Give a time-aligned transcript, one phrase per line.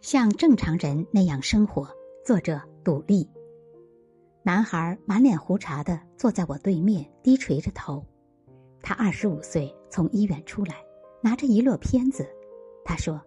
[0.00, 1.86] 像正常人那样生活。
[2.24, 3.28] 作者：杜丽。
[4.42, 8.02] 男孩满脸胡茬的坐在我对面，低垂着头。
[8.82, 10.76] 他二十五岁，从医院出来，
[11.22, 12.26] 拿着一摞片子。
[12.82, 13.20] 他说，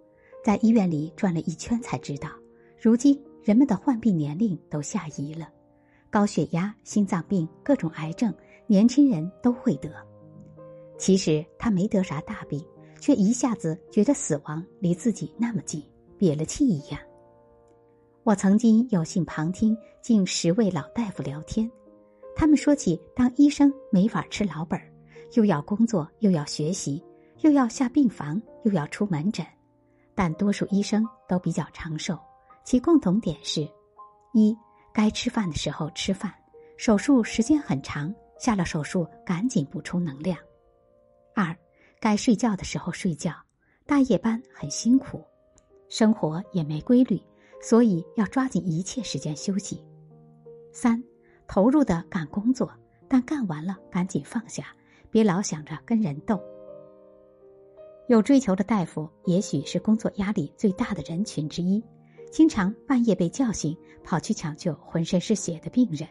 [0.43, 2.29] 在医院里转了一圈才知道，
[2.81, 5.49] 如今人们的患病年龄都下移了，
[6.09, 8.33] 高血压、心脏病、各种癌症，
[8.65, 9.91] 年轻人都会得。
[10.97, 12.65] 其实他没得啥大病，
[12.99, 15.83] 却一下子觉得死亡离自己那么近，
[16.17, 16.99] 憋了气一样。
[18.23, 21.69] 我曾经有幸旁听近十位老大夫聊天，
[22.35, 24.89] 他们说起当医生没法吃老本儿，
[25.33, 27.03] 又要工作，又要学习，
[27.41, 29.45] 又要下病房，又要出门诊，
[30.15, 32.17] 但多数医生都比较长寿，
[32.63, 33.67] 其共同点是：
[34.33, 34.57] 一
[34.93, 36.33] 该吃饭的时候吃饭，
[36.77, 40.37] 手术时间很长，下了手术赶紧补充能量；
[41.35, 41.53] 二
[41.99, 43.33] 该睡觉的时候睡觉，
[43.85, 45.21] 大夜班很辛苦，
[45.93, 47.21] 生活也没规律。
[47.61, 49.81] 所以要抓紧一切时间休息。
[50.73, 51.01] 三，
[51.47, 52.69] 投入的干工作，
[53.07, 54.75] 但干完了赶紧放下，
[55.09, 56.37] 别老想着跟人斗。
[58.07, 61.81] 有追求的大夫，也许是工作压力最大的人群之一，
[62.29, 66.05] 经常半夜被叫醒，跑去抢救浑身是血的病人。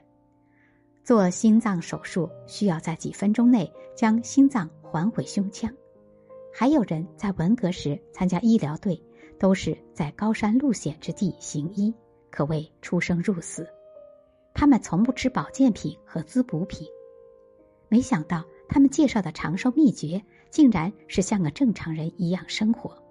[1.04, 5.70] 做心脏手术需要在几分钟内将心脏还回胸腔。
[6.50, 8.98] 还有人在文革时参加医疗队。
[9.42, 11.92] 都是在高山路险之地行医，
[12.30, 13.66] 可谓出生入死。
[14.54, 16.86] 他们从不吃保健品和滋补品。
[17.88, 23.02] 没想到他们介绍的长寿秘诀，竟然是像个正常人一样生活。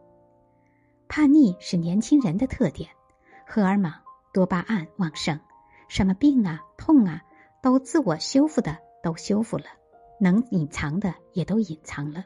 [1.09, 2.89] 叛逆是年轻人的特点，
[3.45, 3.91] 荷尔蒙、
[4.31, 5.37] 多巴胺旺盛，
[5.89, 7.23] 什么病啊、痛啊，
[7.61, 9.65] 都自我修复的都修复了，
[10.17, 12.23] 能隐藏的也都隐藏了。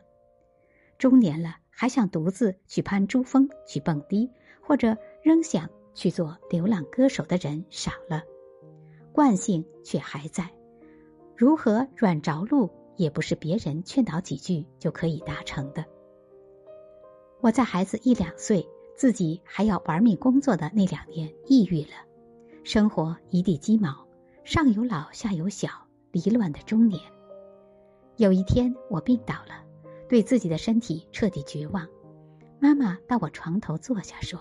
[0.99, 1.55] 中年了。
[1.85, 8.23] 还想独自去攀珠峰、去蹦迪，或者仍想去做流浪歌手的人少了，
[9.13, 10.49] 惯性却还在。
[11.37, 15.85] 如何软着陆，也不是别人劝导几句就可以达成的。
[17.39, 21.91] 我在孩子一两岁，自己还要玩命工作的那两年，抑郁了，
[22.63, 24.07] 生活一地鸡毛，
[24.43, 25.69] 上有老下有小，
[26.11, 26.99] 离乱的中年。
[28.17, 29.64] 有一天，我病倒了。
[30.07, 31.87] 对自己的身体彻底绝望，
[32.59, 34.39] 妈妈到我床头坐下说：“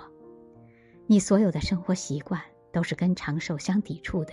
[1.07, 2.41] 你所有的生活习惯
[2.73, 4.33] 都是跟长寿相抵触的。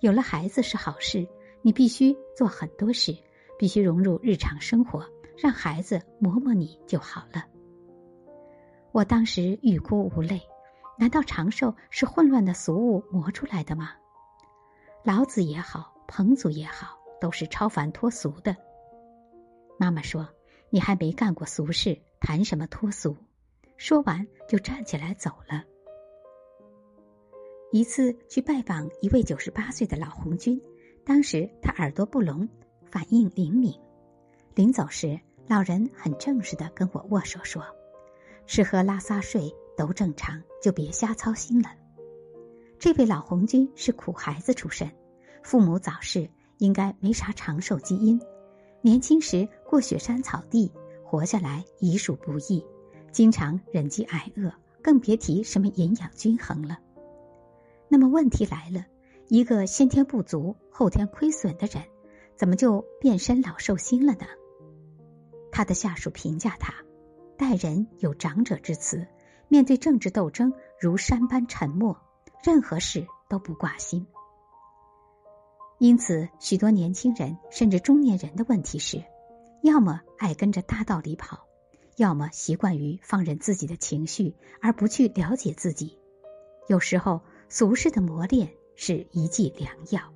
[0.00, 1.26] 有了孩子是好事，
[1.62, 3.16] 你必须做很多事，
[3.58, 5.04] 必须融入日常生活，
[5.36, 7.44] 让孩子磨磨你就好了。”
[8.92, 10.40] 我当时欲哭无泪。
[11.00, 13.92] 难道长寿是混乱的俗物磨出来的吗？
[15.04, 18.56] 老子也好，彭祖也好，都是超凡脱俗的。
[19.78, 20.28] 妈妈说。
[20.70, 23.16] 你还没干过俗事，谈什么脱俗？
[23.76, 25.64] 说完就站起来走了。
[27.70, 30.60] 一次去拜访一位九十八岁的老红军，
[31.04, 32.48] 当时他耳朵不聋，
[32.90, 33.72] 反应灵敏。
[34.54, 37.62] 临走时，老人很正式的跟我握手说
[38.46, 41.70] ：“吃喝拉撒睡都正常，就别瞎操心了。”
[42.78, 44.90] 这位老红军是苦孩子出身，
[45.42, 48.20] 父母早逝，应该没啥长寿基因。
[48.80, 50.72] 年轻时过雪山草地，
[51.04, 52.64] 活下来已属不易，
[53.10, 54.52] 经常忍饥挨饿，
[54.82, 56.78] 更别提什么营养均衡了。
[57.88, 58.84] 那么问题来了，
[59.28, 61.82] 一个先天不足、后天亏损的人，
[62.36, 64.26] 怎么就变身老寿星了呢？
[65.50, 66.74] 他的下属评价他，
[67.36, 69.06] 待人有长者之慈，
[69.48, 71.98] 面对政治斗争如山般沉默，
[72.44, 74.06] 任何事都不挂心。
[75.78, 79.04] 因此，许多年轻人甚至中年人的问题是：
[79.62, 81.46] 要么爱跟着大道理跑，
[81.96, 85.96] 要么习惯于放任自己的情绪，而不去了解自己。
[86.66, 90.12] 有时候，俗世的磨练是一剂良药。